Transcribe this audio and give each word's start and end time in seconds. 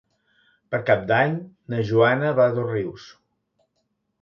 Per 0.75 0.79
Cap 0.87 1.03
d'Any 1.11 1.35
na 1.75 1.81
Joana 1.91 2.33
va 2.41 2.49
a 2.53 2.57
Dosrius. 2.57 3.07